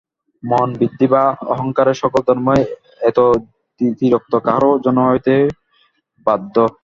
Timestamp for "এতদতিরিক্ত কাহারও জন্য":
3.01-4.99